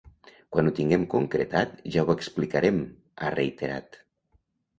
Quan 0.55 0.69
ho 0.69 0.71
tinguem 0.77 1.03
concretat 1.11 1.75
ja 1.97 2.07
ho 2.07 2.09
explicarem, 2.21 2.81
ha 3.27 3.31
reiterat. 3.37 4.01